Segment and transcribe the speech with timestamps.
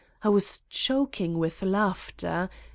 [0.23, 2.49] I was choking with laughter